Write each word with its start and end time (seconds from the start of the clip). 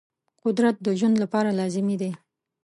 قدرت 0.43 0.75
د 0.81 0.87
ژوند 0.99 1.15
لپاره 1.23 1.49
لازمي 1.59 1.95
دی. 2.01 2.11